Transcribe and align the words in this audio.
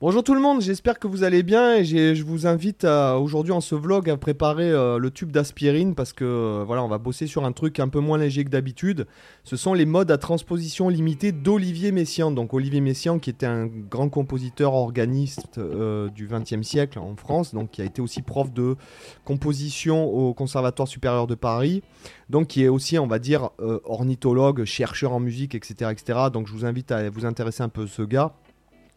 Bonjour 0.00 0.24
tout 0.24 0.34
le 0.34 0.40
monde, 0.40 0.60
j'espère 0.60 0.98
que 0.98 1.06
vous 1.06 1.22
allez 1.22 1.44
bien 1.44 1.76
et 1.76 1.84
je 1.84 2.24
vous 2.24 2.48
invite 2.48 2.84
aujourd'hui 2.84 3.52
en 3.52 3.60
ce 3.60 3.76
vlog 3.76 4.10
à 4.10 4.16
préparer 4.16 4.68
euh, 4.68 4.98
le 4.98 5.08
tube 5.12 5.30
d'aspirine 5.30 5.94
parce 5.94 6.12
que 6.12 6.24
euh, 6.24 6.64
voilà, 6.66 6.82
on 6.82 6.88
va 6.88 6.98
bosser 6.98 7.28
sur 7.28 7.44
un 7.44 7.52
truc 7.52 7.78
un 7.78 7.86
peu 7.86 8.00
moins 8.00 8.18
léger 8.18 8.44
que 8.44 8.50
d'habitude. 8.50 9.06
Ce 9.44 9.56
sont 9.56 9.72
les 9.72 9.86
modes 9.86 10.10
à 10.10 10.18
transposition 10.18 10.88
limitée 10.88 11.30
d'Olivier 11.30 11.92
Messiaen. 11.92 12.32
Donc 12.32 12.54
Olivier 12.54 12.80
Messiaen 12.80 13.20
qui 13.20 13.30
était 13.30 13.46
un 13.46 13.66
grand 13.66 14.08
compositeur 14.08 14.74
organiste 14.74 15.58
euh, 15.58 16.10
du 16.10 16.26
XXe 16.26 16.66
siècle 16.66 16.98
en 16.98 17.14
France, 17.14 17.54
donc 17.54 17.70
qui 17.70 17.80
a 17.80 17.84
été 17.84 18.02
aussi 18.02 18.20
prof 18.20 18.52
de 18.52 18.74
composition 19.24 20.06
au 20.06 20.34
Conservatoire 20.34 20.88
supérieur 20.88 21.28
de 21.28 21.36
Paris, 21.36 21.84
donc 22.30 22.48
qui 22.48 22.64
est 22.64 22.68
aussi 22.68 22.98
on 22.98 23.06
va 23.06 23.20
dire 23.20 23.50
ornithologue, 23.84 24.64
chercheur 24.64 25.12
en 25.12 25.20
musique, 25.20 25.54
etc., 25.54 25.92
etc. 25.92 26.18
Donc 26.32 26.48
je 26.48 26.52
vous 26.52 26.64
invite 26.64 26.90
à 26.90 27.08
vous 27.10 27.26
intéresser 27.26 27.62
un 27.62 27.68
peu 27.68 27.86
ce 27.86 28.02
gars. 28.02 28.34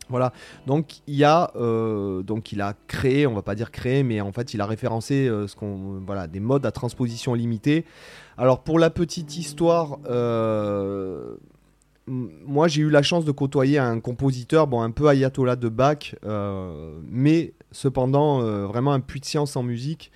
Voilà, 0.10 0.32
donc 0.66 1.02
il 1.06 1.22
a, 1.26 1.52
euh, 1.58 2.24
donc 2.24 2.54
il 2.54 2.62
a 2.62 2.76
créé, 2.88 3.28
on 3.28 3.34
va 3.34 3.42
pas 3.42 3.56
dire 3.56 3.72
créé, 3.72 4.04
mais 4.04 4.22
en 4.22 4.32
fait 4.32 4.54
il 4.54 4.62
a 4.62 4.66
référencé 4.66 5.28
euh, 5.28 5.48
ce 5.48 5.56
qu'on, 5.56 6.00
voilà, 6.06 6.28
des 6.28 6.40
modes 6.40 6.66
à 6.66 6.72
transposition 6.72 7.34
limitée. 7.34 7.84
Alors 8.38 8.64
pour 8.64 8.80
la 8.80 8.90
petite 8.90 9.36
histoire, 9.36 10.00
euh, 10.10 11.36
moi 12.08 12.70
j'ai 12.70 12.84
eu 12.84 12.90
la 12.90 13.02
chance 13.02 13.26
de 13.26 13.32
côtoyer 13.32 13.80
un 13.80 14.00
compositeur, 14.00 14.68
bon 14.68 14.82
un 14.82 14.92
peu 14.92 15.10
ayatollah 15.10 15.58
de 15.58 15.68
Bach, 15.68 16.16
mais 17.10 17.54
cependant 17.72 18.40
vraiment 18.68 18.94
un 18.94 19.02
puits 19.02 19.20
de 19.20 19.26
science 19.26 19.58
en 19.58 19.64
musique. 19.64 20.12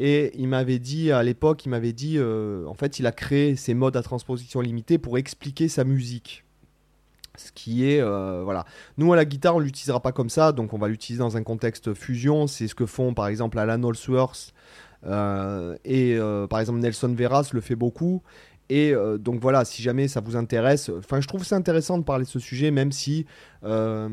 Et 0.00 0.32
il 0.38 0.48
m'avait 0.48 0.78
dit 0.78 1.10
à 1.12 1.22
l'époque, 1.22 1.64
il 1.64 1.68
m'avait 1.68 1.92
dit, 1.92 2.18
en 2.20 2.74
fait 2.74 2.98
il 2.98 3.06
a 3.06 3.12
créé 3.12 3.54
ces 3.54 3.74
modes 3.74 3.96
à 3.96 4.02
transposition 4.02 4.60
limitée 4.60 4.98
pour 4.98 5.16
expliquer 5.16 5.68
sa 5.68 5.84
musique. 5.84 6.44
Ce 7.38 7.52
qui 7.52 7.90
est, 7.90 8.00
euh, 8.00 8.42
voilà. 8.44 8.64
Nous, 8.96 9.12
à 9.12 9.16
la 9.16 9.24
guitare, 9.24 9.56
on 9.56 9.60
l'utilisera 9.60 10.00
pas 10.00 10.12
comme 10.12 10.30
ça, 10.30 10.52
donc 10.52 10.72
on 10.72 10.78
va 10.78 10.88
l'utiliser 10.88 11.20
dans 11.20 11.36
un 11.36 11.42
contexte 11.42 11.94
fusion. 11.94 12.46
C'est 12.46 12.68
ce 12.68 12.74
que 12.74 12.86
font 12.86 13.14
par 13.14 13.28
exemple 13.28 13.58
Alan 13.58 13.82
Holsworth 13.82 14.52
euh, 15.06 15.76
et 15.84 16.16
euh, 16.16 16.46
par 16.46 16.60
exemple 16.60 16.80
Nelson 16.80 17.14
Veras 17.16 17.50
le 17.52 17.60
fait 17.60 17.76
beaucoup. 17.76 18.22
Et 18.70 18.92
euh, 18.92 19.16
donc 19.16 19.40
voilà, 19.40 19.64
si 19.64 19.82
jamais 19.82 20.08
ça 20.08 20.20
vous 20.20 20.36
intéresse, 20.36 20.90
enfin 20.90 21.20
je 21.20 21.26
trouve 21.26 21.42
c'est 21.42 21.54
intéressant 21.54 21.96
de 21.96 22.04
parler 22.04 22.24
de 22.24 22.28
ce 22.28 22.38
sujet, 22.38 22.70
même 22.70 22.92
si 22.92 23.24
euh, 23.64 24.08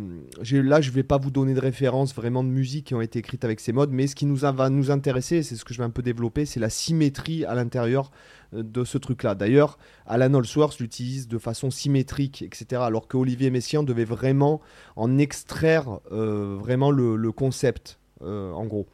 là 0.49 0.79
je 0.79 0.91
vais 0.91 1.03
pas 1.03 1.17
vous 1.17 1.29
donner 1.29 1.53
de 1.53 1.59
références 1.59 2.15
vraiment 2.15 2.41
de 2.41 2.49
musique 2.49 2.87
qui 2.87 2.95
ont 2.95 3.01
été 3.01 3.19
écrites 3.19 3.43
avec 3.43 3.59
ces 3.59 3.73
modes, 3.73 3.91
mais 3.91 4.07
ce 4.07 4.15
qui 4.15 4.25
nous 4.25 4.37
va 4.37 4.69
nous 4.69 4.91
intéresser, 4.91 5.43
c'est 5.43 5.55
ce 5.55 5.65
que 5.65 5.73
je 5.73 5.79
vais 5.79 5.83
un 5.83 5.89
peu 5.89 6.01
développer, 6.01 6.45
c'est 6.45 6.61
la 6.61 6.69
symétrie 6.69 7.43
à 7.43 7.53
l'intérieur 7.53 8.11
euh, 8.53 8.63
de 8.63 8.85
ce 8.85 8.97
truc-là. 8.97 9.35
D'ailleurs, 9.35 9.77
Alan 10.05 10.33
Holsworth 10.33 10.79
l'utilise 10.79 11.27
de 11.27 11.37
façon 11.37 11.69
symétrique, 11.69 12.41
etc. 12.41 12.81
Alors 12.85 13.09
que 13.09 13.17
Olivier 13.17 13.49
Messiaen 13.49 13.83
devait 13.83 14.05
vraiment 14.05 14.61
en 14.95 15.17
extraire 15.17 15.99
vraiment 16.09 16.91
le, 16.91 17.31
concept, 17.31 17.99
en 18.21 18.65
gros. 18.65 18.87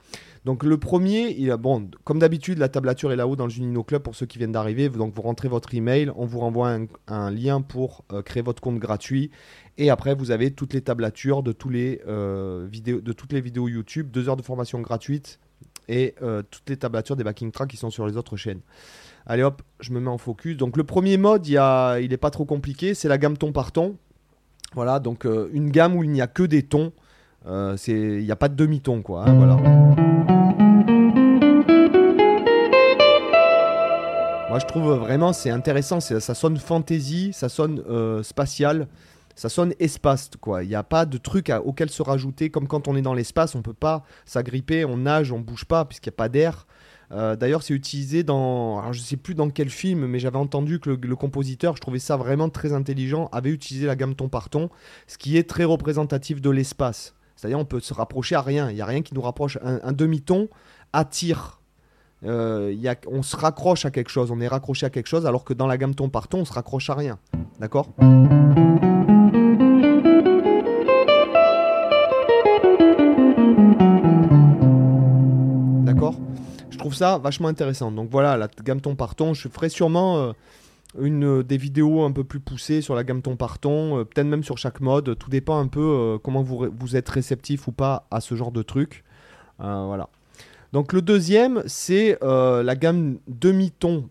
Donc 0.44 0.64
le 0.64 0.78
premier, 0.78 1.38
comme 2.04 2.20
d'habitude, 2.20 2.58
la 2.58 2.68
tablature 2.68 3.12
est 3.12 3.16
là-haut 3.16 3.36
dans 3.36 3.46
le 3.46 3.52
Junino 3.52 3.84
Club 3.84 4.02
pour 4.02 4.16
ceux 4.16 4.26
qui 4.26 4.40
viennent 4.40 4.52
d'arriver. 4.52 4.90
Donc 4.90 5.14
vous 5.14 5.22
rentrez 5.22 5.48
votre 5.48 5.74
email, 5.76 6.12
on 6.16 6.26
vous 6.26 6.40
renvoie 6.40 6.78
un, 7.08 7.32
lien 7.32 7.62
pour 7.62 8.04
euh, 8.12 8.24
créer 8.24 8.42
votre 8.42 8.62
compte 8.62 8.80
gratuit. 8.80 9.30
Et 9.78 9.92
après, 9.92 10.16
vous 10.16 10.32
avez 10.32 10.52
toutes 10.52 10.74
les 10.74 10.82
tablatures 10.82 11.44
de, 11.44 11.52
tous 11.52 11.70
les, 11.70 12.02
euh, 12.08 12.68
vidéos, 12.70 13.02
de 13.02 13.14
toutes 13.14 13.34
les 13.34 13.42
vidéos 13.42 13.68
YouTube, 13.68 14.10
deux 14.10 14.30
heures 14.30 14.38
de 14.38 14.42
formation 14.42 14.82
gratuite 14.82 15.40
et 15.88 16.16
euh, 16.24 16.42
toutes 16.50 16.70
les 16.70 16.78
tablatures 16.78 17.16
des 17.16 17.24
backing 17.24 17.52
tracks 17.52 17.70
qui 17.70 17.78
sont 17.78 17.92
sur 17.92 18.08
les 18.08 18.18
autres 18.18 18.36
chaînes. 18.36 18.62
Allez 19.28 19.44
hop, 19.44 19.62
je 19.80 19.92
me 19.92 20.00
mets 20.00 20.10
en 20.10 20.18
focus. 20.18 20.58
Donc 20.58 20.76
le 20.76 20.84
premier 20.84 21.18
mode, 21.18 21.46
il, 21.46 21.54
y 21.54 21.58
a, 21.58 22.00
il 22.00 22.14
est 22.14 22.18
pas 22.18 22.32
trop 22.32 22.46
compliqué, 22.46 22.96
c'est 22.96 23.08
la 23.08 23.20
gamme 23.20 23.38
ton 23.38 23.52
par 23.52 23.72
ton. 23.72 23.96
Voilà, 24.74 25.00
donc 25.00 25.26
une 25.26 25.70
gamme 25.70 25.96
où 25.96 26.04
il 26.04 26.10
n'y 26.10 26.22
a 26.22 26.28
que 26.28 26.44
des 26.44 26.64
tons. 26.64 26.94
Il 27.46 28.24
n'y 28.24 28.32
a 28.32 28.36
pas 28.36 28.50
de 28.50 28.56
demi-ton, 28.56 29.02
quoi. 29.02 29.28
hein. 29.28 30.11
Je 34.62 34.66
trouve 34.68 34.94
vraiment 34.94 35.34
c'est 35.34 35.50
intéressant. 35.50 36.00
Ça 36.00 36.34
sonne 36.36 36.58
fantasy, 36.58 37.32
ça 37.34 37.50
sonne 37.50 37.84
euh, 37.90 38.24
spatial, 38.24 38.88
ça 39.36 39.50
sonne 39.50 39.74
espace, 39.80 40.30
quoi. 40.40 40.64
Il 40.64 40.70
n'y 40.70 40.76
a 40.76 40.84
pas 40.84 41.06
de 41.06 41.18
truc 41.18 41.50
à- 41.50 41.62
auquel 41.62 41.90
se 41.90 42.02
rajouter. 42.02 42.50
Comme 42.50 42.68
quand 42.68 42.88
on 42.88 42.96
est 42.96 43.02
dans 43.02 43.14
l'espace, 43.14 43.56
on 43.56 43.62
peut 43.62 43.74
pas 43.74 44.04
s'agripper, 44.26 44.86
on 44.86 44.98
nage, 44.98 45.32
on 45.32 45.40
bouge 45.40 45.66
pas 45.66 45.86
puisqu'il 45.86 46.10
n'y 46.10 46.16
a 46.16 46.18
pas 46.18 46.30
d'air. 46.30 46.68
Euh, 47.12 47.36
D'ailleurs, 47.36 47.64
c'est 47.64 47.74
utilisé 47.74 48.24
dans. 48.24 48.80
Alors, 48.80 48.94
je 48.94 49.00
sais 49.02 49.18
plus 49.18 49.36
dans 49.36 49.50
quel 49.50 49.70
film, 49.70 50.06
mais 50.06 50.20
j'avais 50.20 50.38
entendu 50.38 50.80
que 50.80 50.92
le, 50.92 50.96
le 51.02 51.16
compositeur, 51.16 51.76
je 51.76 51.82
trouvais 51.82 52.00
ça 52.00 52.16
vraiment 52.16 52.50
très 52.50 52.72
intelligent, 52.72 53.30
avait 53.34 53.50
utilisé 53.50 53.86
la 53.86 53.96
gamme 53.96 54.16
ton 54.16 54.30
par 54.30 54.50
ton, 54.50 54.70
ce 55.08 55.18
qui 55.18 55.38
est 55.38 55.50
très 55.50 55.64
représentatif 55.66 56.40
de 56.42 56.50
l'espace. 56.50 57.14
C'est-à-dire, 57.36 57.60
on 57.60 57.66
peut 57.66 57.80
se 57.80 57.94
rapprocher 57.94 58.36
à 58.36 58.42
rien. 58.42 58.70
Il 58.70 58.76
n'y 58.76 58.82
a 58.82 58.86
rien 58.86 59.02
qui 59.02 59.14
nous 59.16 59.22
rapproche. 59.22 59.58
Un, 59.64 59.80
un 59.84 59.92
demi-ton 59.92 60.48
attire. 60.94 61.61
Euh, 62.24 62.76
on 63.08 63.24
se 63.24 63.36
raccroche 63.36 63.86
à 63.86 63.92
quelque 63.92 64.10
chose, 64.10 64.30
on 64.30 64.40
est 64.40 64.48
raccroché 64.48 64.86
à 64.86 64.90
quelque 64.92 65.08
chose, 65.08 65.26
alors 65.26 65.44
que 65.44 65.54
dans 65.54 65.66
la 65.66 65.78
gamme 65.78 65.96
ton 65.96 66.10
par 66.10 66.28
ton, 66.28 66.40
on 66.40 66.46
se 66.46 66.54
raccroche 66.54 66.90
à 66.90 66.94
rien. 66.94 67.18
D'accord? 67.60 67.90
D'accord? 75.84 76.16
Je 76.70 76.78
trouve 76.78 76.94
ça 76.94 77.18
vachement 77.18 77.48
intéressant. 77.48 77.92
Donc 77.92 78.10
voilà, 78.12 78.38
la 78.38 78.48
gamme 78.64 78.82
ton 78.82 78.96
par 78.96 79.16
ton, 79.16 79.34
je 79.34 79.48
ferai 79.48 79.70
sûrement 79.70 80.18
euh, 80.20 80.32
une, 81.00 81.40
euh, 81.40 81.44
des 81.44 81.58
vidéos 81.58 82.04
un 82.04 82.12
peu 82.12 82.24
plus 82.24 82.40
poussées 82.40 82.82
sur 82.82 82.94
la 82.94 83.04
gamme 83.04 83.24
ton 83.24 83.36
par 83.36 83.58
ton, 83.58 84.06
peut-être 84.06 84.28
même 84.28 84.44
sur 84.44 84.60
chaque 84.60 84.80
mode. 84.80 85.18
Tout 85.18 85.32
dépend 85.32 85.58
un 85.58 85.68
peu 85.68 86.20
comment 86.24 86.44
vous, 86.44 86.68
vous 86.72 86.96
êtes 86.96 87.10
réceptif 87.10 87.68
ou 87.68 87.72
pas 87.72 88.06
à 88.12 88.22
ce 88.22 88.36
genre 88.36 88.52
de 88.52 88.62
truc. 88.62 89.04
Voilà. 89.58 90.08
Donc 90.74 90.94
le 90.94 91.02
deuxième, 91.02 91.64
c'est 91.66 92.18
euh, 92.24 92.64
la 92.64 92.76
gamme 92.76 93.18
demi-ton. 93.28 94.10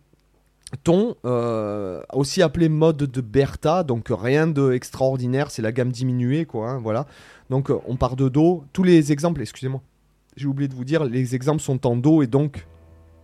Ton, 0.84 1.16
euh, 1.25 2.00
aussi 2.12 2.43
appelé 2.43 2.69
mode 2.69 2.98
de 2.98 3.21
Bertha, 3.21 3.82
donc 3.82 4.06
rien 4.09 4.47
d'extraordinaire, 4.47 5.50
c'est 5.50 5.62
la 5.62 5.72
gamme 5.72 5.91
diminuée, 5.91 6.44
quoi. 6.44 6.71
hein, 6.71 6.78
voilà. 6.81 7.06
Donc 7.48 7.72
on 7.88 7.97
part 7.97 8.15
de 8.15 8.28
Do. 8.28 8.62
Tous 8.72 8.84
les 8.84 9.10
exemples, 9.10 9.41
excusez-moi, 9.41 9.81
j'ai 10.37 10.47
oublié 10.47 10.69
de 10.69 10.75
vous 10.75 10.84
dire, 10.84 11.03
les 11.04 11.34
exemples 11.34 11.60
sont 11.60 11.87
en 11.88 11.97
Do 11.97 12.22
et 12.22 12.28
donc 12.28 12.69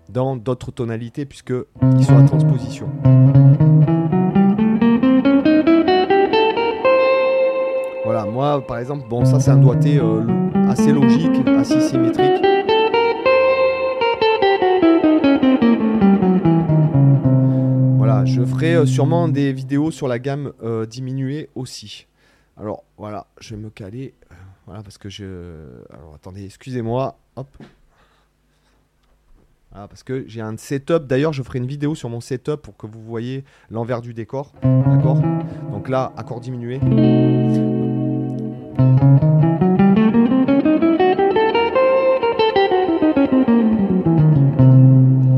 dans 0.09 0.37
d'autres 0.37 0.73
tonalités 0.73 1.25
puisque 1.25 1.53
ils 1.99 2.05
sont 2.05 2.17
à 2.17 2.23
transposition. 2.25 2.89
Voilà, 8.05 8.25
moi 8.25 8.67
par 8.67 8.79
exemple, 8.79 9.07
bon 9.09 9.25
ça 9.25 9.41
c'est 9.41 9.51
un 9.51 9.57
doigté 9.57 9.99
euh, 9.99 10.23
assez 10.69 10.93
logique, 10.93 11.47
assez 11.59 11.81
symétrique. 11.81 12.46
Je 18.27 18.45
ferai 18.45 18.75
euh, 18.75 18.87
sûrement 18.87 19.29
des 19.29 19.53
vidéos 19.53 19.91
sur 19.91 20.09
la 20.09 20.19
gamme 20.19 20.53
euh, 20.63 20.85
diminuée 20.87 21.49
aussi. 21.55 22.07
Alors 22.57 22.85
voilà, 22.99 23.27
je 23.41 23.55
vais 23.55 23.61
me 23.61 23.71
caler. 23.71 24.15
euh, 24.31 24.35
Voilà, 24.67 24.83
parce 24.83 24.99
que 24.99 25.09
je. 25.09 25.65
Alors 25.91 26.15
attendez, 26.15 26.45
excusez-moi. 26.45 27.17
Hop. 27.37 27.49
Voilà, 29.71 29.89
parce 29.89 30.03
que 30.03 30.25
j'ai 30.27 30.41
un 30.41 30.57
setup. 30.57 31.07
D'ailleurs, 31.07 31.33
je 31.33 31.43
ferai 31.43 31.59
une 31.59 31.67
vidéo 31.67 31.95
sur 31.95 32.09
mon 32.09 32.21
setup 32.21 32.57
pour 32.57 32.77
que 32.77 32.87
vous 32.87 33.03
voyez 33.03 33.45
l'envers 33.71 34.01
du 34.01 34.15
décor. 34.15 34.53
D'accord? 34.63 35.21
Donc 35.71 35.89
là, 35.89 36.13
accord 36.17 36.41
diminué. 36.41 36.81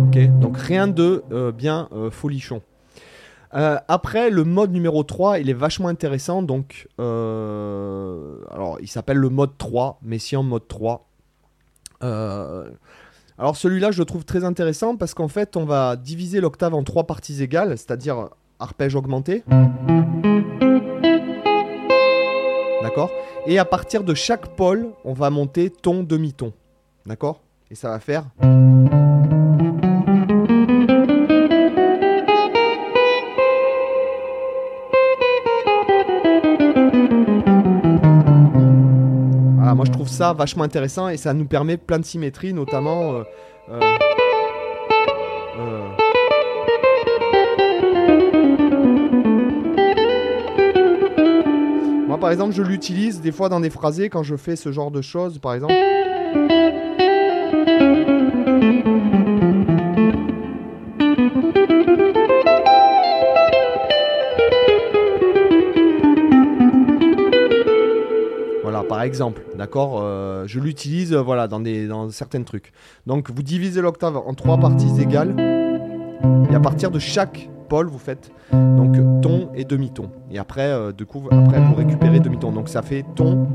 Ok, 0.07 0.39
donc 0.41 0.57
rien 0.59 0.87
de 0.87 1.25
bien 1.57 1.89
folichon. 2.11 2.63
Euh, 3.55 3.79
après, 3.89 4.31
le 4.31 4.45
mode 4.45 4.73
numéro 4.73 5.03
3, 5.03 5.39
il 5.39 5.49
est 5.49 5.55
vachement 5.55 5.89
intéressant. 5.89 6.43
Donc, 6.43 6.89
euh, 7.01 8.37
alors, 8.51 8.79
il 8.81 8.89
s'appelle 8.89 9.17
le 9.17 9.29
mode 9.29 9.57
3, 9.59 9.99
Messiaen 10.03 10.43
mode 10.43 10.69
3. 10.69 11.07
Euh, 12.03 12.69
alors, 13.39 13.57
celui-là, 13.57 13.91
je 13.91 13.99
le 14.01 14.05
trouve 14.05 14.25
très 14.25 14.45
intéressant 14.45 14.97
parce 14.97 15.15
qu'en 15.15 15.29
fait, 15.29 15.57
on 15.57 15.65
va 15.65 15.97
diviser 15.97 16.41
l'octave 16.41 16.75
en 16.75 16.83
trois 16.83 17.05
parties 17.05 17.43
égales, 17.43 17.79
c'est-à-dire 17.79 18.29
arpège 18.59 18.95
augmenté. 18.95 19.45
D'accord? 22.83 23.11
Et 23.47 23.59
à 23.59 23.65
partir 23.65 24.05
de 24.05 24.15
chaque 24.15 24.57
pôle, 24.57 24.91
on 25.05 25.13
va 25.13 25.31
monter 25.31 25.71
ton, 25.71 26.03
demi-ton. 26.03 26.53
D'accord? 27.07 27.41
Et 27.71 27.75
ça 27.75 27.91
va 27.91 28.01
faire. 28.01 28.25
Je 39.89 39.93
trouve 39.95 40.09
ça 40.09 40.35
vachement 40.35 40.65
intéressant 40.65 41.09
et 41.09 41.17
ça 41.17 41.33
nous 41.33 41.47
permet 41.47 41.79
plein 41.79 41.99
de 41.99 42.05
symétries, 42.05 42.53
notamment. 42.53 43.15
euh, 43.15 43.23
euh, 43.71 43.81
euh, 45.59 45.89
Moi 52.07 52.19
par 52.19 52.31
exemple, 52.31 52.55
je 52.55 52.63
l'utilise 52.63 53.23
des 53.23 53.33
fois 53.33 53.49
dans 53.49 53.61
des 53.61 53.71
phrasés 53.71 54.11
quand 54.11 54.23
je 54.23 54.37
fais 54.37 54.57
ce 54.57 54.73
genre 54.73 54.91
de 54.91 55.01
choses, 55.01 55.39
par 55.39 55.55
exemple. 55.55 55.75
Par 68.89 69.03
exemple, 69.03 69.43
d'accord 69.57 70.01
euh, 70.03 70.45
Je 70.47 70.61
l'utilise 70.61 71.13
euh, 71.13 71.21
voilà, 71.21 71.47
dans, 71.49 71.61
des, 71.61 71.87
dans 71.87 72.11
certains 72.11 72.43
trucs. 72.43 72.73
Donc, 73.07 73.31
vous 73.31 73.43
divisez 73.43 73.81
l'octave 73.81 74.17
en 74.17 74.35
trois 74.35 74.59
parties 74.59 75.01
égales. 75.01 75.35
Et 76.51 76.55
à 76.55 76.61
partir 76.61 76.91
de 76.91 76.99
chaque 76.99 77.49
pôle, 77.69 77.89
vous 77.89 77.99
faites 77.99 78.33
donc 78.53 78.97
ton 79.23 79.51
et 79.55 79.65
demi-ton. 79.65 80.11
Et 80.31 80.39
après, 80.39 80.69
euh, 80.69 80.93
coup, 81.07 81.23
après, 81.31 81.61
vous 81.61 81.75
récupérez 81.75 82.21
demi-ton. 82.21 82.53
Donc, 82.53 82.69
ça 82.69 82.83
fait 82.83 83.05
ton, 83.15 83.47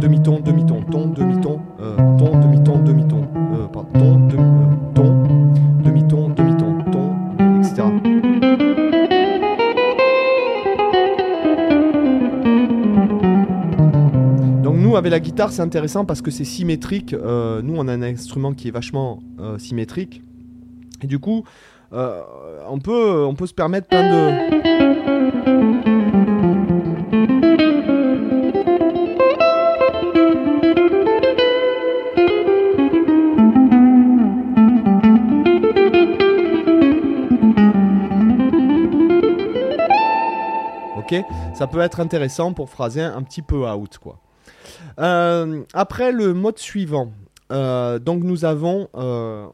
demi-ton, 0.00 0.40
demi-ton, 0.40 0.82
ton, 0.82 1.06
demi-ton, 1.08 1.60
euh, 1.80 1.96
ton, 2.18 2.38
demi-ton, 2.40 2.78
demi-ton, 2.80 3.28
ton, 3.94 4.26
demi-ton, 4.26 5.11
nous 14.92 14.98
avec 14.98 15.10
la 15.10 15.20
guitare 15.20 15.52
c'est 15.52 15.62
intéressant 15.62 16.04
parce 16.04 16.20
que 16.20 16.30
c'est 16.30 16.44
symétrique. 16.44 17.14
Euh, 17.14 17.62
nous 17.62 17.76
on 17.78 17.88
a 17.88 17.94
un 17.94 18.02
instrument 18.02 18.52
qui 18.52 18.68
est 18.68 18.70
vachement 18.70 19.22
euh, 19.40 19.56
symétrique. 19.56 20.20
Et 21.02 21.06
du 21.06 21.18
coup 21.18 21.44
euh, 21.94 22.20
on, 22.68 22.78
peut, 22.78 23.24
on 23.24 23.34
peut 23.34 23.46
se 23.46 23.54
permettre 23.54 23.88
plein 23.88 24.02
de... 24.02 24.62
Ok, 40.98 41.24
ça 41.54 41.66
peut 41.66 41.80
être 41.80 42.00
intéressant 42.00 42.52
pour 42.52 42.68
phraser 42.68 43.00
un 43.00 43.22
petit 43.22 43.40
peu 43.40 43.66
out 43.66 43.96
quoi. 43.96 44.18
Euh, 44.98 45.62
après 45.74 46.12
le 46.12 46.34
mode 46.34 46.58
suivant, 46.58 47.12
euh, 47.50 47.98
donc 47.98 48.22
nous 48.22 48.44
avons, 48.44 48.88
euh, 48.94 49.46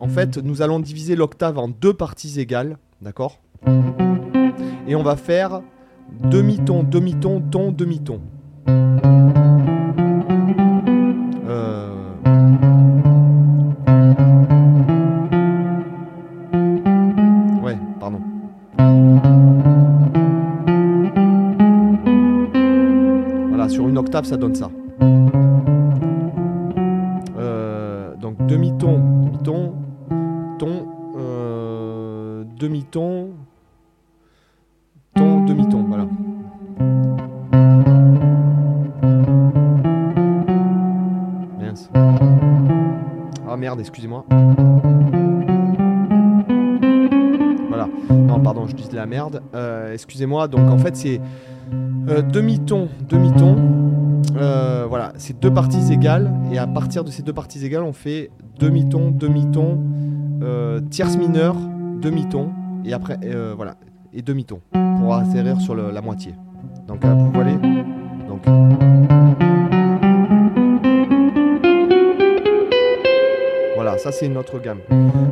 en 0.00 0.08
fait, 0.08 0.38
nous 0.38 0.62
allons 0.62 0.80
diviser 0.80 1.16
l'octave 1.16 1.58
en 1.58 1.68
deux 1.68 1.94
parties 1.94 2.40
égales, 2.40 2.78
d'accord? 3.00 3.38
Et 4.86 4.94
on 4.94 5.02
va 5.02 5.16
faire 5.16 5.62
demi-ton, 6.20 6.82
demi-ton, 6.82 7.40
ton, 7.40 7.72
demi-ton. 7.72 8.20
Ça 24.20 24.36
donne 24.36 24.54
ça. 24.54 24.70
Euh, 27.38 28.14
donc 28.16 28.46
demi-ton, 28.46 29.00
demi-ton, 29.42 29.72
ton, 30.58 30.86
euh, 31.18 32.44
demi-ton, 32.58 33.30
ton, 35.14 35.44
demi-ton, 35.46 35.82
voilà. 35.84 36.06
Ah 43.48 43.56
merde, 43.56 43.80
excusez-moi. 43.80 44.24
Voilà. 47.68 47.88
Non, 48.10 48.40
pardon, 48.40 48.66
je 48.66 48.74
dis 48.74 48.88
de 48.88 48.96
la 48.96 49.06
merde. 49.06 49.42
Euh, 49.54 49.94
excusez-moi, 49.94 50.48
donc 50.48 50.68
en 50.70 50.76
fait 50.78 50.96
c'est 50.96 51.20
demi-ton, 52.32 52.88
demi-ton. 53.08 53.91
Euh, 54.36 54.86
voilà, 54.88 55.12
c'est 55.16 55.38
deux 55.38 55.52
parties 55.52 55.92
égales. 55.92 56.32
Et 56.50 56.58
à 56.58 56.66
partir 56.66 57.04
de 57.04 57.10
ces 57.10 57.22
deux 57.22 57.32
parties 57.32 57.64
égales, 57.64 57.82
on 57.82 57.92
fait 57.92 58.30
demi-ton, 58.58 59.10
demi-ton, 59.10 59.78
euh, 60.42 60.80
tierce 60.90 61.16
mineure, 61.16 61.56
demi-ton. 62.00 62.50
Et 62.84 62.92
après, 62.92 63.18
euh, 63.24 63.54
voilà, 63.56 63.76
et 64.12 64.22
demi-ton 64.22 64.60
pour 64.98 65.14
atterrir 65.14 65.60
sur 65.60 65.74
la 65.74 66.00
moitié. 66.00 66.34
Donc, 66.88 67.04
vous 67.04 67.30
voyez? 67.32 67.58
Voilà, 73.74 73.98
ça 73.98 74.12
c'est 74.12 74.26
une 74.26 74.36
autre 74.36 74.58
gamme. 74.60 74.80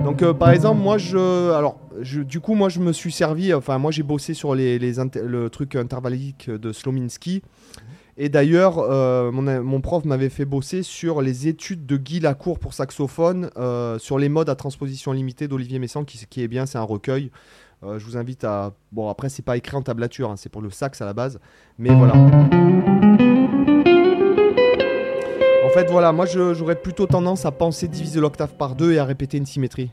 Donc 0.05 0.25
par 0.32 0.50
exemple, 0.50 0.81
moi 0.81 0.99
je 0.99 1.53
alors 1.53 1.79
du 2.03 2.41
coup 2.41 2.55
moi 2.55 2.69
je 2.69 2.81
me 2.81 2.93
suis 2.93 3.12
servi 3.12 3.55
enfin 3.55 3.79
moi 3.79 3.91
j'ai 3.91 4.03
bossé 4.03 4.35
sur 4.35 4.55
les, 4.55 4.79
le 4.79 5.49
truc 5.50 5.76
intervallique 5.76 6.50
de 6.50 6.73
Slominski 6.73 7.43
et 8.22 8.28
d'ailleurs 8.28 8.78
euh, 8.78 9.32
mon, 9.32 9.81
prof 9.81 10.05
m'avait 10.05 10.28
fait 10.28 10.44
bosser 10.44 10.82
sur 10.82 11.22
les 11.22 11.49
études 11.49 11.87
de 11.87 11.96
Guy 11.96 12.20
Lacour 12.20 12.58
pour 12.58 12.75
saxophone 12.75 13.49
euh, 13.56 13.99
sur 13.99 14.19
les 14.19 14.28
modes 14.28 14.50
à 14.50 14.55
transposition 14.55 15.12
limitée 15.12 15.49
d'Olivier 15.49 15.78
Messant 15.78 16.05
qui, 16.05 16.43
est 16.43 16.49
bien, 16.49 16.67
c'est 16.67 16.76
un 16.76 16.82
recueil. 16.82 17.31
Euh, 17.82 17.99
je 17.99 18.05
vous 18.05 18.19
invite 18.19 18.44
à 18.44 18.75
bon 18.93 19.08
après 19.08 19.31
c'est 19.31 19.40
pas 19.40 19.56
écrit 19.56 19.75
en 19.75 19.81
tablature, 19.81 20.31
hein, 20.31 20.37
c'est 20.37 20.50
pour 20.50 20.61
le 20.61 20.69
sax 20.69 21.00
à 21.00 21.06
la 21.06 21.14
base, 21.14 21.40
mais 21.78 21.88
voilà. 21.94 22.12
En 25.64 25.72
fait, 25.72 25.88
voilà, 25.90 26.12
moi 26.12 26.26
j'aurais 26.26 26.76
plutôt 26.76 27.06
tendance 27.06 27.46
à 27.46 27.52
penser 27.52 27.88
diviser 27.88 28.20
l'octave 28.20 28.55
par 28.55 28.75
deux 28.75 28.93
et 28.93 28.99
à 28.99 29.05
répéter 29.06 29.38
une 29.38 29.46
symétrie. 29.46 29.93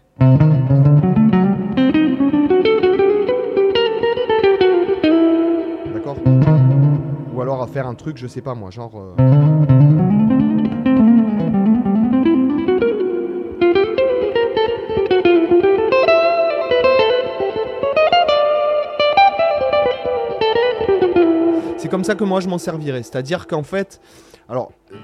Faire 7.74 7.88
un 7.88 7.96
truc, 7.96 8.18
je 8.18 8.28
sais 8.28 8.42
pas 8.42 8.56
moi, 8.56 8.72
genre. 8.72 8.92
euh, 8.96 10.18
C'est 21.78 21.90
comme 21.90 22.04
ça 22.04 22.16
que 22.16 22.24
moi 22.24 22.40
je 22.40 22.48
m'en 22.48 22.58
servirais. 22.58 23.04
C'est-à-dire 23.04 23.48
qu'en 23.48 23.64
fait, 23.64 24.02
alors 24.50 24.72
euh, 24.92 24.96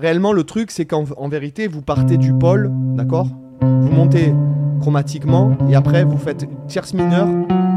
réellement 0.00 0.32
le 0.32 0.44
truc 0.44 0.70
c'est 0.70 0.86
qu'en 0.86 1.04
en 1.16 1.28
vérité 1.28 1.68
vous 1.68 1.82
partez 1.82 2.16
du 2.16 2.32
pôle, 2.32 2.70
d'accord? 2.96 3.28
Vous 3.60 3.90
montez 3.90 4.34
chromatiquement 4.80 5.56
et 5.68 5.74
après 5.76 6.04
vous 6.04 6.18
faites 6.18 6.46
tierce 6.66 6.94
mineure 6.94 7.28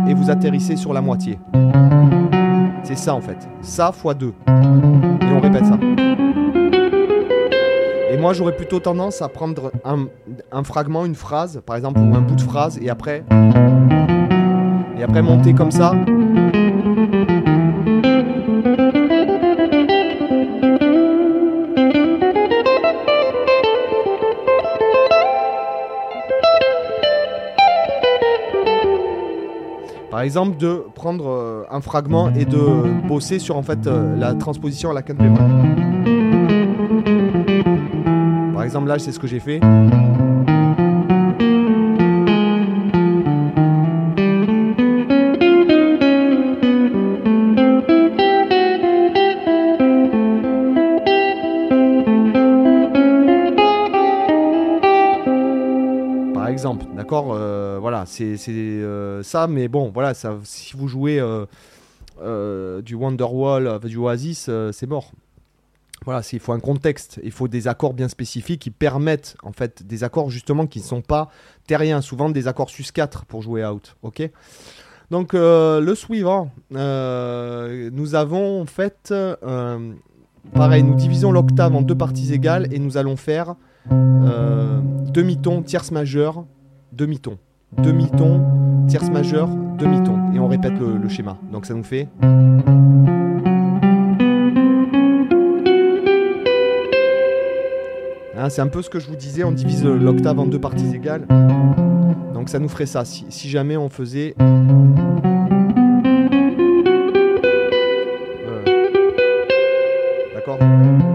et 0.08 0.14
vous 0.14 0.30
atterrissez 0.32 0.76
sur 0.78 0.94
la 0.94 1.02
moitié. 1.02 1.38
C'est 2.86 2.96
ça 2.96 3.16
en 3.16 3.22
fait. 3.22 3.38
Ça 3.62 3.92
fois 3.92 4.14
2. 4.14 4.28
Et 4.28 4.32
on 4.50 5.40
répète 5.40 5.66
ça. 5.66 5.78
Et 8.12 8.18
moi 8.18 8.34
j'aurais 8.34 8.56
plutôt 8.56 8.80
tendance 8.80 9.24
à 9.24 9.28
prendre 9.28 9.72
un, 9.84 10.06
un 10.52 10.64
fragment, 10.64 11.04
une 11.04 11.16
phrase, 11.16 11.62
par 11.66 11.76
exemple, 11.76 12.00
ou 12.00 12.16
un 12.16 12.22
bout 12.22 12.36
de 12.36 12.42
phrase, 12.42 12.78
et 12.80 12.92
après. 12.92 13.24
Et 14.98 15.04
après 15.04 15.22
monter 15.24 15.54
comme 15.54 15.72
ça. 15.72 15.94
Exemple, 30.26 30.58
de 30.58 30.84
prendre 30.96 31.30
euh, 31.30 31.64
un 31.70 31.82
fragment 31.82 32.30
et 32.34 32.46
de 32.46 33.08
bosser 33.08 33.40
sur 33.40 33.56
en 33.58 33.64
fait 33.64 33.88
euh, 33.88 34.16
la 34.18 34.34
transposition 34.34 34.90
à 34.90 34.94
la 34.94 35.02
quinte 35.02 35.18
bémol. 35.18 35.40
Par 38.54 38.64
exemple, 38.64 38.88
là, 38.88 39.00
c'est 39.00 39.12
ce 39.12 39.20
que 39.20 39.28
j'ai 39.28 39.40
fait. 39.40 39.60
Par 56.34 56.48
exemple, 56.48 56.86
d'accord 56.96 57.34
euh, 57.34 57.55
C'est 58.06 58.38
euh, 58.50 59.24
ça, 59.24 59.48
mais 59.48 59.68
bon, 59.68 59.92
voilà, 59.94 60.14
si 60.44 60.76
vous 60.76 60.88
jouez 60.88 61.20
euh, 61.20 61.46
euh, 62.22 62.82
du 62.82 62.96
Wonderwall, 62.96 63.68
euh, 63.68 63.80
du 63.80 63.98
Oasis, 63.98 64.50
c'est 64.72 64.88
mort. 64.88 65.12
Voilà, 66.04 66.22
il 66.32 66.40
faut 66.40 66.54
un 66.54 66.60
contexte, 66.60 67.20
il 67.24 67.32
faut 67.32 67.48
des 67.48 67.68
accords 67.68 67.94
bien 67.94 68.08
spécifiques 68.10 68.62
qui 68.62 68.70
permettent, 68.70 69.38
en 69.42 69.54
fait, 69.54 69.84
des 69.88 70.04
accords 70.04 70.30
justement 70.30 70.68
qui 70.68 70.80
ne 70.80 70.84
sont 70.84 71.02
pas 71.02 71.30
terriens, 71.68 72.02
souvent 72.02 72.30
des 72.30 72.48
accords 72.48 72.70
sus 72.70 72.84
4 72.94 73.26
pour 73.26 73.42
jouer 73.42 73.66
out, 73.66 73.96
ok? 74.04 74.30
Donc 75.10 75.34
le 75.34 75.94
suivant, 75.96 76.52
nous 76.70 78.16
avons 78.16 78.62
en 78.62 78.66
fait, 78.66 79.14
pareil, 80.54 80.84
nous 80.84 80.96
divisons 80.96 81.32
l'octave 81.32 81.76
en 81.76 81.82
deux 81.82 81.96
parties 81.96 82.34
égales 82.34 82.72
et 82.72 82.78
nous 82.78 82.98
allons 82.98 83.16
faire 83.16 83.56
demi-ton, 83.90 85.64
tierce 85.64 85.92
majeure, 85.92 86.46
demi-ton, 86.92 87.38
demi-ton, 87.78 88.86
tierce 88.88 89.10
majeure, 89.10 89.50
demi-ton. 89.78 90.34
Et 90.34 90.40
on 90.40 90.48
répète 90.48 90.74
le, 90.80 91.08
schéma. 91.10 91.38
Donc 91.52 91.66
ça 91.66 91.74
nous 91.74 91.84
fait... 91.84 92.08
Hein, 98.38 98.50
c'est 98.50 98.62
un 98.62 98.68
peu 98.68 98.82
ce 98.82 98.90
que 98.90 99.00
je 99.00 99.08
vous 99.08 99.16
disais, 99.16 99.44
on 99.44 99.52
divise 99.52 99.86
l'octave 99.86 100.40
en 100.40 100.46
deux 100.46 100.60
parties 100.60 100.94
égales. 100.94 101.26
Donc 102.34 102.50
ça 102.50 102.60
nous 102.60 102.70
ferait 102.70 102.86
ça, 102.86 103.06
si, 103.06 103.26
si 103.30 103.50
jamais 103.50 103.78
on 103.78 103.90
faisait... 103.90 104.36
Euh, 104.40 104.66
D'accord 110.34 110.60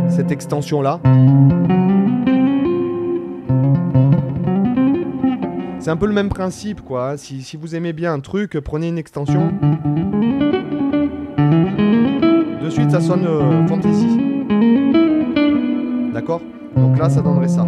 Cette 0.08 0.32
extension-là. 0.32 1.00
C'est 5.80 5.88
un 5.88 5.96
peu 5.96 6.06
le 6.06 6.12
même 6.12 6.28
principe, 6.28 6.82
quoi. 6.82 7.16
Si, 7.16 7.42
si 7.42 7.56
vous 7.56 7.74
aimez 7.74 7.94
bien 7.94 8.12
un 8.12 8.20
truc, 8.20 8.60
prenez 8.60 8.88
une 8.88 8.98
extension. 8.98 9.50
De 12.62 12.68
suite, 12.68 12.90
ça 12.90 13.00
sonne 13.00 13.26
euh, 13.26 13.66
fantasy. 13.66 14.18
D'accord? 16.12 16.42
Donc 16.76 16.98
là, 16.98 17.08
ça 17.08 17.22
donnerait 17.22 17.48
ça. 17.48 17.62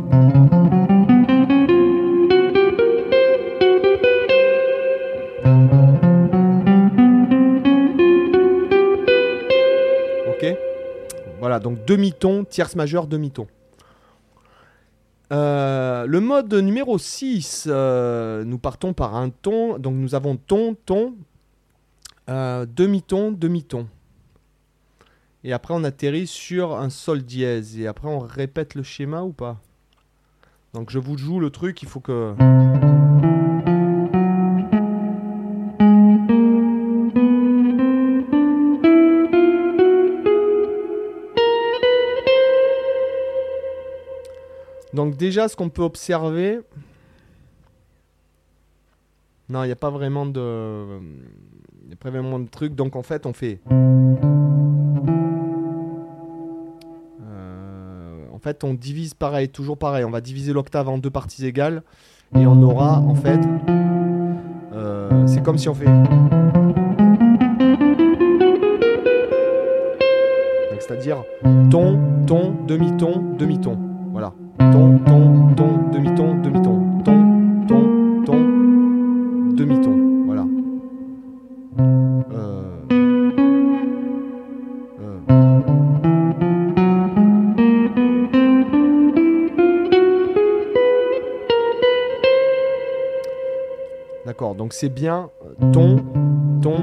Ok? 10.28 10.56
Voilà, 11.40 11.58
donc 11.60 11.82
demi-ton, 11.86 12.44
tierce 12.44 12.76
majeure, 12.76 13.06
demi-ton. 13.06 13.46
Euh, 15.32 16.04
le 16.06 16.20
mode 16.20 16.52
numéro 16.52 16.98
6, 16.98 17.66
euh, 17.66 18.44
nous 18.44 18.58
partons 18.58 18.92
par 18.92 19.16
un 19.16 19.30
ton. 19.30 19.78
Donc 19.78 19.94
nous 19.94 20.14
avons 20.14 20.36
ton, 20.36 20.74
ton, 20.74 21.14
euh, 22.28 22.66
demi-ton, 22.66 23.32
demi-ton. 23.32 23.88
Et 25.44 25.52
après 25.52 25.74
on 25.74 25.84
atterrit 25.84 26.26
sur 26.26 26.76
un 26.76 26.90
sol 26.90 27.22
dièse. 27.22 27.78
Et 27.78 27.86
après 27.86 28.08
on 28.08 28.18
répète 28.18 28.74
le 28.74 28.82
schéma 28.82 29.22
ou 29.22 29.32
pas? 29.32 29.58
Donc 30.74 30.90
je 30.90 30.98
vous 30.98 31.16
joue 31.16 31.40
le 31.40 31.50
truc, 31.50 31.82
il 31.82 31.88
faut 31.88 32.00
que... 32.00 32.34
Donc 44.94 45.16
déjà, 45.16 45.48
ce 45.48 45.56
qu'on 45.56 45.68
peut 45.68 45.82
observer... 45.82 46.60
Non, 49.48 49.64
il 49.64 49.66
n'y 49.66 49.72
a 49.72 49.76
pas 49.76 49.90
vraiment 49.90 50.24
de... 50.26 50.98
Il 51.82 51.88
n'y 51.88 51.94
a 51.94 51.96
pas 51.96 52.10
vraiment 52.10 52.38
de 52.38 52.48
truc. 52.48 52.74
Donc 52.74 52.96
en 52.96 53.02
fait, 53.02 53.26
on 53.26 53.32
fait... 53.32 53.60
Euh, 57.22 58.26
En 58.32 58.38
fait, 58.38 58.64
on 58.64 58.74
divise 58.74 59.14
pareil, 59.14 59.48
toujours 59.48 59.78
pareil. 59.78 60.04
On 60.04 60.10
va 60.10 60.20
diviser 60.20 60.52
l'octave 60.52 60.88
en 60.88 60.98
deux 60.98 61.10
parties 61.10 61.46
égales. 61.46 61.82
Et 62.34 62.46
on 62.46 62.62
aura, 62.62 62.98
en 63.00 63.14
fait... 63.14 63.40
euh, 64.72 65.26
C'est 65.26 65.42
comme 65.42 65.58
si 65.58 65.68
on 65.68 65.74
fait... 65.74 65.86
C'est-à-dire 70.80 71.24
ton, 71.70 71.98
ton, 72.26 72.54
demi-ton, 72.66 73.36
demi-ton. 73.38 73.78
Voilà. 74.10 74.34
Ton, 74.72 74.98
ton, 75.04 75.54
ton, 75.54 75.68
demi-ton, 75.92 76.34
demi-ton. 76.42 77.02
Ton, 77.04 77.66
ton, 77.68 78.22
ton, 78.24 78.38
demi-ton. 79.54 80.24
Voilà. 80.24 80.46
Euh, 81.78 82.62
euh. 82.92 83.12
D'accord, 94.24 94.54
donc 94.54 94.72
c'est 94.72 94.88
bien 94.88 95.28
euh, 95.44 95.70
ton, 95.72 95.96
ton, 96.62 96.76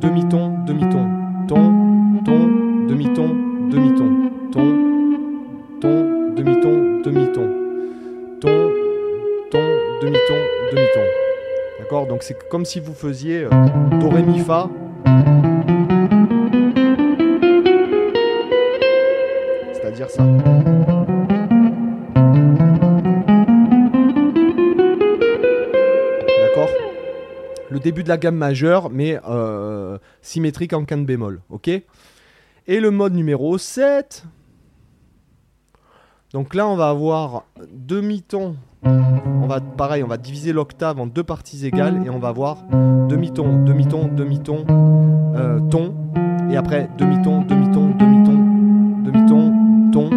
demi-ton, 0.00 0.52
demi-ton. 0.66 1.04
Ton, 1.48 1.72
ton, 2.24 2.46
demi-ton, 2.86 3.28
demi-ton. 3.70 4.30
Ton, 4.52 4.60
ton, 5.80 5.88
demi-ton, 5.90 6.34
demi-ton. 6.36 6.67
Demi-ton, 10.00 10.36
demi-ton. 10.72 11.04
D'accord? 11.78 12.06
Donc 12.06 12.22
c'est 12.22 12.48
comme 12.48 12.64
si 12.64 12.80
vous 12.80 12.94
faisiez 12.94 13.44
euh, 13.44 13.50
Do, 14.00 14.08
Ré, 14.10 14.22
Mi, 14.22 14.38
Fa. 14.40 14.68
C'est-à-dire 19.72 20.10
ça. 20.10 20.24
D'accord? 26.38 26.68
Le 27.70 27.78
début 27.80 28.04
de 28.04 28.08
la 28.08 28.18
gamme 28.18 28.36
majeure, 28.36 28.90
mais 28.90 29.18
euh, 29.28 29.98
symétrique 30.22 30.72
en 30.72 30.84
quinte 30.84 31.06
bémol. 31.06 31.40
Ok? 31.50 31.68
Et 31.68 32.80
le 32.80 32.90
mode 32.90 33.14
numéro 33.14 33.58
7. 33.58 34.24
Donc 36.32 36.54
là, 36.54 36.68
on 36.68 36.76
va 36.76 36.90
avoir 36.90 37.44
demi-ton. 37.72 38.56
On 38.84 39.46
va, 39.46 39.60
pareil, 39.60 40.02
on 40.02 40.06
va 40.06 40.16
diviser 40.16 40.52
l'octave 40.52 41.00
en 41.00 41.06
deux 41.06 41.24
parties 41.24 41.66
égales 41.66 42.02
et 42.04 42.10
on 42.10 42.18
va 42.18 42.28
avoir 42.28 42.64
demi-ton, 43.08 43.64
demi-ton, 43.64 44.08
demi-ton, 44.08 44.64
euh, 45.36 45.60
ton. 45.70 45.94
Et 46.50 46.56
après, 46.56 46.88
demi-ton, 46.96 47.42
demi-ton, 47.42 47.90
demi-ton, 47.90 49.02
demi-ton, 49.04 49.90
ton. 49.92 50.10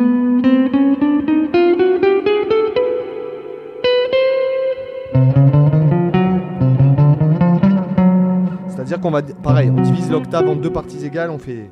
C'est-à-dire 8.67 8.99
qu'on 8.99 9.11
va, 9.11 9.21
pareil, 9.21 9.71
on 9.75 9.81
divise 9.81 10.11
l'octave 10.11 10.49
en 10.49 10.55
deux 10.55 10.71
parties 10.71 11.05
égales, 11.05 11.29
on 11.29 11.39
fait 11.39 11.71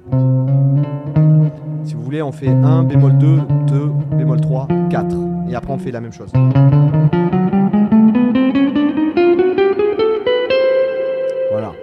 on 2.18 2.32
fait 2.32 2.50
1, 2.50 2.84
bémol 2.84 3.18
2, 3.18 3.38
2, 3.68 3.92
bémol 4.18 4.42
3, 4.42 4.68
4. 4.90 5.16
Et 5.48 5.56
après, 5.56 5.72
on 5.72 5.78
fait 5.78 5.92
la 5.92 6.02
même 6.02 6.12
chose. 6.12 6.32
Voilà. 11.52 11.74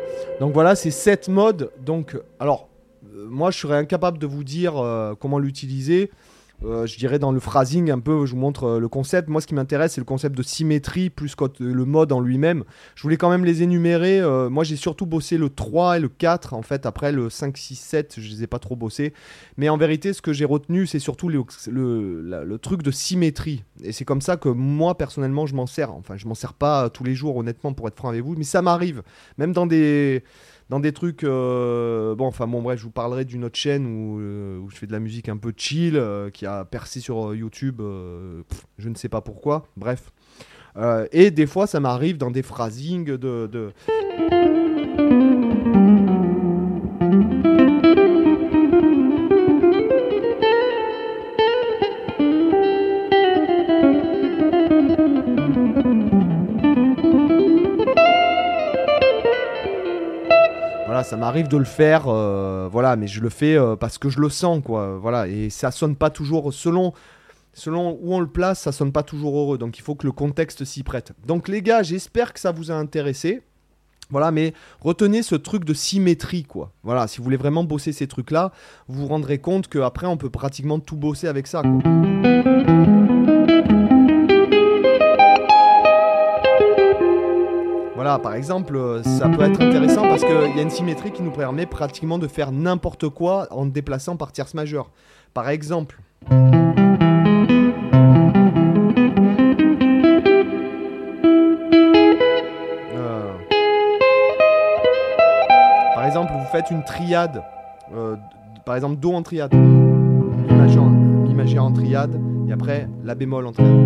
Donc 0.41 0.53
voilà, 0.53 0.75
c'est 0.75 0.91
7 0.91 1.29
modes. 1.29 1.71
Donc, 1.81 2.19
alors, 2.41 2.69
euh, 3.15 3.27
moi, 3.31 3.53
je 3.53 3.59
serais 3.59 3.77
incapable 3.77 4.19
de 4.19 4.27
vous 4.27 4.43
dire 4.43 4.77
euh, 4.77 5.15
comment 5.19 5.39
l'utiliser. 5.39 6.11
Euh, 6.65 6.87
je 6.87 6.97
dirais 6.97 7.19
dans 7.19 7.33
le 7.33 7.41
phrasing 7.41 7.91
un 7.91 7.99
peu, 7.99 8.25
je 8.25 8.33
vous 8.33 8.39
montre 8.39 8.65
euh, 8.65 8.81
le 8.81 8.89
concept. 8.89 9.29
Moi, 9.29 9.41
ce 9.41 9.47
qui 9.47 9.55
m'intéresse, 9.55 9.95
c'est 9.95 10.01
le 10.01 10.07
concept 10.07 10.37
de 10.37 10.43
symétrie 10.43 11.11
plus 11.11 11.35
que 11.35 11.45
le 11.63 11.85
mode 11.85 12.13
en 12.13 12.21
lui-même. 12.21 12.65
Je 12.95 13.03
voulais 13.03 13.17
quand 13.17 13.31
même 13.31 13.45
les 13.45 13.63
énumérer. 13.63 14.21
Euh, 14.21 14.49
moi, 14.49 14.65
j'ai 14.65 14.77
surtout 14.77 15.07
bossé 15.07 15.37
le 15.37 15.51
3 15.51 15.99
et 15.99 16.01
le 16.01 16.09
4. 16.09 16.55
En 16.55 16.63
fait, 16.63 16.87
après 16.87 17.13
le 17.13 17.29
5, 17.29 17.57
6, 17.57 17.77
7, 17.77 18.15
je 18.19 18.29
les 18.29 18.43
ai 18.45 18.47
pas 18.47 18.59
trop 18.59 18.77
bossés. 18.77 19.13
Mais 19.57 19.69
en 19.69 19.77
vérité, 19.77 20.13
ce 20.13 20.23
que 20.23 20.33
j'ai 20.33 20.45
retenu, 20.47 20.87
c'est 20.87 20.99
surtout 20.99 21.29
le, 21.29 21.45
le 21.67 22.59
truc 22.59 22.83
de 22.83 22.91
symétrie. 22.91 23.65
Et 23.83 23.93
c'est 23.93 24.05
comme 24.05 24.23
ça 24.23 24.37
que 24.37 24.49
moi, 24.49 24.97
personnellement, 24.97 25.47
je 25.47 25.55
m'en 25.55 25.67
sers. 25.67 25.93
Enfin, 25.93 26.17
je 26.17 26.27
m'en 26.27 26.35
sers 26.35 26.55
pas 26.55 26.89
tous 26.89 27.05
les 27.05 27.15
jours, 27.15 27.37
honnêtement, 27.37 27.75
pour 27.75 27.89
être 27.89 27.97
franc 27.97 28.09
avec 28.09 28.23
vous. 28.23 28.35
Mais 28.37 28.45
ça 28.45 28.63
m'arrive. 28.63 29.03
Même 29.37 29.53
dans 29.53 29.67
des 29.67 30.25
dans 30.69 30.81
des 30.81 30.93
trucs 30.93 31.23
euh, 31.25 32.15
bon 32.17 32.27
enfin 32.27 32.47
bon 32.47 32.61
bref 32.63 32.79
je 32.81 32.85
vous 32.85 32.91
parlerai 32.91 33.25
d'une 33.25 33.45
autre 33.45 33.57
chaîne 33.57 33.87
où, 33.87 34.19
euh, 34.19 34.61
je 34.69 34.77
fais 34.77 34.87
de 34.87 34.93
la 34.93 34.99
musique 35.01 35.29
un 35.29 35.37
peu 35.37 35.53
chill 35.57 35.97
euh, 35.97 36.29
qui 36.31 36.45
a 36.47 36.65
percé 36.65 37.01
sur 37.01 37.35
YouTube 37.35 37.81
je 37.81 38.89
ne 38.89 38.95
sais 38.95 39.09
pas 39.09 39.21
pourquoi 39.21 39.67
bref. 39.77 40.13
Et 41.13 41.31
des 41.31 41.47
fois 41.47 41.67
ça 41.67 41.81
m'arrive 41.81 42.19
dans 42.19 42.31
des 42.31 42.43
phrasings 42.43 43.17
de- 43.17 43.73
Ça 61.05 61.17
m'arrive 61.17 61.49
de 61.49 61.57
le 61.57 61.65
faire, 61.65 62.05
euh, 62.09 62.69
voilà, 62.71 62.97
mais 62.97 63.07
je 63.07 63.21
le 63.21 63.29
fais 63.29 63.57
euh, 63.57 63.77
parce 63.77 63.99
que 63.99 64.09
je 64.09 64.21
le 64.21 64.29
sens, 64.29 64.63
quoi. 64.65 64.99
Voilà, 64.99 65.29
et 65.29 65.51
ça 65.51 65.71
sonne 65.71 65.97
pas 65.97 66.11
toujours 66.11 66.53
selon, 66.53 66.93
selon 67.53 67.99
où 68.01 68.15
on 68.15 68.21
le 68.21 68.27
place, 68.27 68.61
ça 68.61 68.73
sonne 68.73 68.93
pas 68.93 69.03
toujours 69.03 69.39
heureux. 69.39 69.59
Donc 69.59 69.79
il 69.79 69.83
faut 69.83 69.95
que 69.95 70.07
le 70.07 70.13
contexte 70.13 70.65
s'y 70.65 70.83
prête. 70.83 71.13
Donc 71.27 71.49
les 71.49 71.63
gars, 71.63 71.83
j'espère 71.83 72.33
que 72.33 72.41
ça 72.41 72.53
vous 72.53 72.71
a 72.71 72.75
intéressé. 72.75 73.43
Voilà, 74.11 74.31
mais 74.31 74.55
retenez 74.81 75.23
ce 75.23 75.35
truc 75.35 75.65
de 75.65 75.75
symétrie, 75.75 76.45
quoi. 76.45 76.71
Voilà, 76.85 77.09
si 77.09 77.19
vous 77.19 77.25
voulez 77.25 77.37
vraiment 77.37 77.65
bosser 77.65 77.93
ces 77.93 78.07
trucs-là, 78.07 78.53
vous 78.87 79.01
vous 79.01 79.09
rendrez 79.09 79.39
compte 79.39 79.67
qu'après, 79.69 80.07
on 80.07 80.17
peut 80.17 80.31
pratiquement 80.31 80.79
tout 80.79 80.97
bosser 80.97 81.27
avec 81.27 81.47
ça, 81.49 81.63
quoi. 81.63 83.16
Par 88.23 88.35
exemple, 88.35 88.77
euh, 88.77 89.03
ça 89.03 89.29
peut 89.29 89.43
être 89.43 89.61
intéressant 89.61 90.03
parce 90.03 90.23
qu'il 90.25 90.31
y 90.57 90.59
a 90.59 90.63
une 90.63 90.71
symétrie 90.71 91.11
qui 91.11 91.23
nous 91.23 91.31
permet 91.33 91.67
pratiquement 91.67 92.19
de 92.19 92.27
faire 92.29 92.53
n'importe 92.53 93.09
quoi 93.09 93.47
en 93.51 93.67
déplaçant 93.67 94.17
par 94.17 94.33
tierce 94.33 94.55
majeure. 94.55 94.91
Par 95.35 95.49
exemple. 95.49 95.99
Euh, 102.95 103.31
Par 105.95 106.05
exemple, 106.07 106.33
vous 106.33 106.45
faites 106.53 106.71
une 106.71 106.85
triade. 106.85 107.43
euh, 107.95 108.17
par 108.65 108.75
exemple, 108.75 108.97
Do 108.97 109.13
en 109.13 109.23
triade. 109.23 109.55
Mi 109.55 111.35
majeur 111.35 111.65
en 111.65 111.73
triade. 111.73 112.21
Et 112.49 112.53
après, 112.53 112.89
La 113.05 113.15
bémol 113.15 113.47
en 113.47 113.53
triade. 113.53 113.77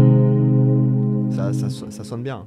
Ça, 1.31 1.53
ça, 1.53 1.71
so- 1.71 1.91
ça 1.91 2.05
sonne 2.05 2.23
bien. 2.23 2.45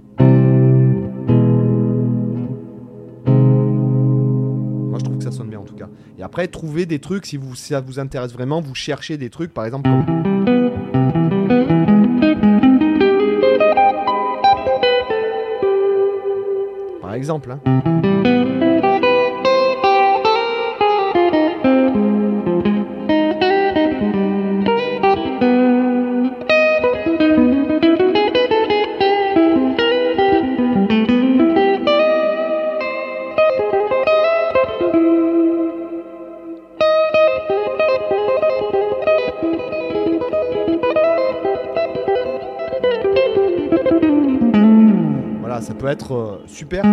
Et 6.17 6.23
après, 6.23 6.47
trouvez 6.47 6.85
des 6.85 6.99
trucs 6.99 7.25
si, 7.25 7.39
ça 7.55 7.81
vous 7.81 7.99
intéresse 7.99 8.33
vraiment. 8.33 8.61
Vous 8.61 8.75
cherchez 8.75 9.17
des 9.17 9.29
trucs, 9.29 9.53
par 9.53 9.65
exemple. 9.65 9.89
Par 17.01 17.13
exemple, 17.13 17.51
hein. 17.51 17.92
Ça 45.63 45.73
peut 45.73 45.87
être 45.87 46.13
euh, 46.13 46.43
super. 46.45 46.83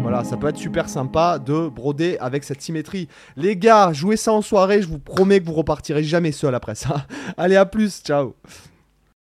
Voilà, 0.00 0.24
ça 0.24 0.38
peut 0.38 0.48
être 0.48 0.56
super 0.56 0.88
sympa 0.88 1.38
de 1.38 1.68
broder 1.68 2.16
avec 2.18 2.44
cette 2.44 2.62
symétrie. 2.62 3.08
Les 3.36 3.56
gars, 3.56 3.92
jouez 3.92 4.16
ça 4.16 4.32
en 4.32 4.40
soirée, 4.40 4.80
je 4.80 4.88
vous 4.88 4.98
promets 4.98 5.40
que 5.40 5.44
vous 5.44 5.52
repartirez 5.52 6.02
jamais 6.02 6.32
seul 6.32 6.54
après 6.54 6.74
ça. 6.74 7.06
Allez, 7.36 7.56
à 7.56 7.66
plus, 7.66 8.00
ciao 8.02 8.34